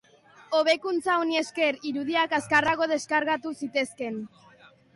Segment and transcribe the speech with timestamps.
[0.59, 4.21] Hobekuntza honi esker, irudiak azkarrago deskargatu zitezkeen.